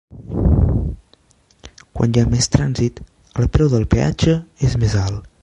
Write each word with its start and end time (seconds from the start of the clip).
Quan 1.99 2.15
hi 2.15 2.23
ha 2.23 2.31
més 2.31 2.49
trànsit, 2.57 2.99
el 3.45 3.53
preu 3.59 3.71
del 3.75 3.87
peatge 3.97 4.37
és 4.71 4.77
més 4.87 4.99
alt. 5.05 5.33